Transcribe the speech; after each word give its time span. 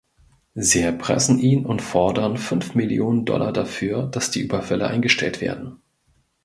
Sie 0.55 0.79
erpressen 0.81 1.37
ihn 1.37 1.63
und 1.63 1.79
fordern 1.83 2.35
fünf 2.35 2.73
Millionen 2.73 3.23
Dollar 3.23 3.53
dafür, 3.53 4.07
dass 4.07 4.31
die 4.31 4.41
Überfälle 4.41 4.87
eingestellt 4.87 5.41
werden. 5.41 5.79